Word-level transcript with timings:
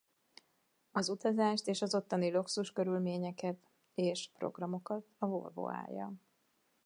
Az 0.91 1.09
utazást 1.09 1.67
és 1.67 1.81
ottani 1.81 2.31
luxus 2.31 2.71
körülményeket 2.71 3.57
és 3.95 4.27
a 4.29 4.35
programokat 4.37 5.05
a 5.17 5.25
Volvo 5.25 5.69
állja. 5.69 6.13